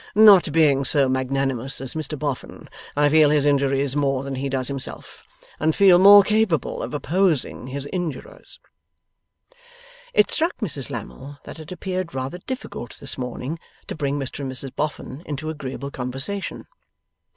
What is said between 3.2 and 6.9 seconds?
his injuries more than he does himself, and feel more capable